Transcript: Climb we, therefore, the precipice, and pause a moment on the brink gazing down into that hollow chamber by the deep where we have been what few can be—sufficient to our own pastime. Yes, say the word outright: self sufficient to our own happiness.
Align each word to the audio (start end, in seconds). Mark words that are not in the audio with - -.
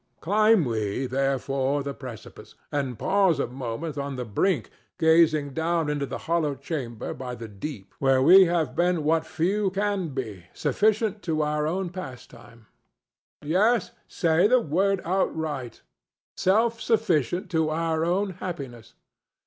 Climb 0.19 0.65
we, 0.65 1.05
therefore, 1.05 1.83
the 1.83 1.93
precipice, 1.93 2.55
and 2.71 2.97
pause 2.97 3.39
a 3.39 3.45
moment 3.45 3.99
on 3.99 4.15
the 4.15 4.25
brink 4.25 4.71
gazing 4.97 5.53
down 5.53 5.91
into 5.91 6.07
that 6.07 6.21
hollow 6.21 6.55
chamber 6.55 7.13
by 7.13 7.35
the 7.35 7.47
deep 7.47 7.93
where 7.99 8.19
we 8.19 8.45
have 8.45 8.75
been 8.75 9.03
what 9.03 9.27
few 9.27 9.69
can 9.69 10.09
be—sufficient 10.09 11.21
to 11.21 11.43
our 11.43 11.67
own 11.67 11.91
pastime. 11.91 12.65
Yes, 13.43 13.91
say 14.07 14.47
the 14.47 14.59
word 14.59 15.01
outright: 15.05 15.83
self 16.35 16.81
sufficient 16.81 17.51
to 17.51 17.69
our 17.69 18.03
own 18.03 18.31
happiness. 18.31 18.95